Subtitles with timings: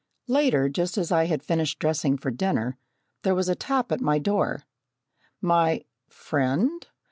[0.27, 2.75] Later, just as I had finished dressing for dinner,
[3.21, 4.63] there was a tap at my door.
[5.43, 6.87] My friend